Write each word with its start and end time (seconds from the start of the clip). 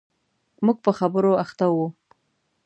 موږ 0.65 0.77
په 0.85 0.91
خبرو 0.99 1.31
اخته 1.43 1.65
و. 1.73 1.77